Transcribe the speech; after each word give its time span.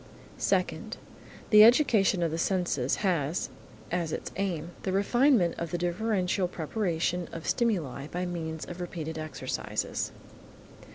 Second. 0.39 0.97
The 1.51 1.63
education 1.63 2.23
of 2.23 2.31
the 2.31 2.39
senses 2.39 2.95
has, 3.05 3.49
as 3.91 4.11
its 4.11 4.31
aim, 4.35 4.71
the 4.81 4.91
refinement 4.91 5.53
of 5.59 5.69
the 5.69 5.77
differential 5.77 6.47
perception 6.47 7.29
of 7.31 7.45
stimuli 7.47 8.07
by 8.07 8.25
means 8.25 8.65
of 8.65 8.81
repeated 8.81 9.19
exercises. 9.19 10.11